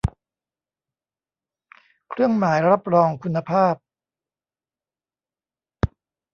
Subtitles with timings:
[2.09, 3.75] เครื่องหมายรับรองคุณภาพ